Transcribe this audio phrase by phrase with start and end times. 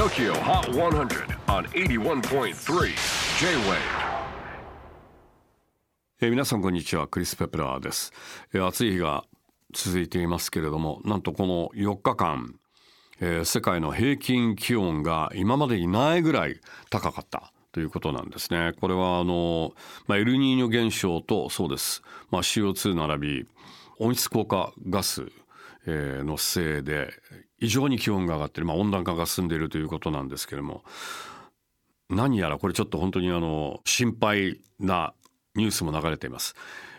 [0.00, 2.54] TOKYO HOT 100 on 81.3
[3.38, 3.76] J-WAVE.
[6.22, 7.06] えー皆さんこんにちは。
[7.06, 8.10] クリス・ペプラーです、
[8.54, 9.24] えー暑い日が
[9.74, 12.54] 続いていますけれどもなんとこの4日間、
[13.20, 16.58] えー世界の平均気温が今までにないぐらい
[16.88, 18.72] 高かったということなんですね。
[18.80, 19.74] これはあの、
[20.06, 23.46] まあ、エルニーニョ現象とそうです、まあ、CO2 並び
[23.98, 25.26] 温室効果ガス
[25.86, 27.10] えーのせいで
[27.58, 30.84] 異常に気温が上がってる、まあ、温暖化が進んでいるということなんですけれども
[32.08, 35.14] 何やらこれちょっと本当にあの心配な
[35.54, 36.54] ニュースも流れています。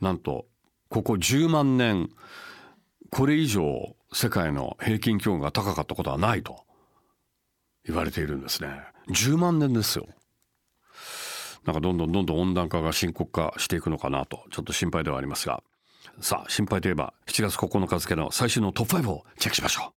[0.00, 0.46] なんと
[0.88, 2.10] ここ10万年
[3.10, 6.64] これ以上世界の平均気温が高かったことはないと
[7.84, 8.68] 言われているんですね。
[9.08, 10.06] 10万年ですよ。
[11.64, 15.62] なんかどんどんどんどん温暖化が深刻化していくのかなとちょっと心配ではありますが
[16.20, 19.92] さあ心配といえば7月9日付の最新のトップ5をチェックしましょ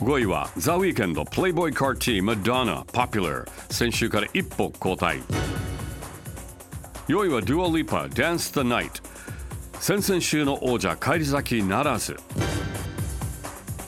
[0.00, 0.04] う。
[0.04, 5.22] 5位はザ・ウィーケンドプレイボーイ・カーティー・マドンナ・ポピュラー先週から一歩後退。
[7.08, 9.02] 4位はデュア・リーパー Dance the Night
[9.80, 12.16] 先々週の王者返り咲きならず。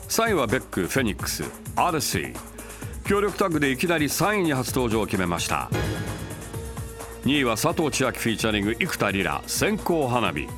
[0.09, 1.45] 3位はベック・フェニックス
[1.77, 2.35] Odyssey
[3.05, 5.71] 協力タッグでいきなり3位に初登場を決めました。
[7.25, 10.49] 2位は佐藤千亜フィーチャリング生田リラ線香花火。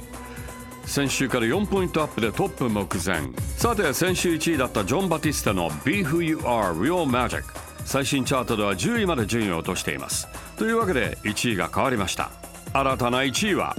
[0.84, 3.22] 先週から4ポイントアップでトップ目前。
[3.56, 7.44] さて先週1位だったジョン・バティスタの Be Who You Are Real Magic
[7.84, 10.28] 最新チャートでは10位まで順位を落としています。
[10.56, 12.30] というわけで1位が変わりました。
[12.72, 13.74] 新たな1位は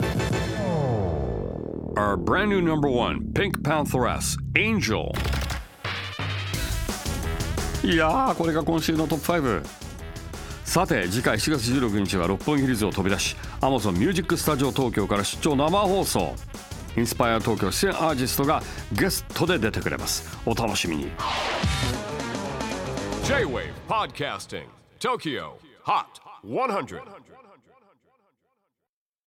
[1.96, 5.12] Our brand new number one Pink Pantheress Angel
[7.84, 9.81] いやーこれが今週のトップ5
[10.72, 16.34] さて次回7月16日は六本木ヒルズを飛び出し Amazon ミュージックスタジオ東京から出張生放送。
[16.96, 18.64] インスパイア東京出演アーティストが
[18.94, 20.40] ゲストで出てくれます。
[20.46, 21.12] お楽しみに。
[23.26, 24.64] J-WAVE PODCASTING
[24.98, 25.52] TOKYO
[25.84, 26.06] HOT
[26.46, 27.02] 100